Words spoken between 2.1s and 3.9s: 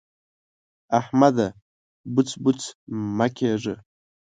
بوڅ بوڅ مه کېږه.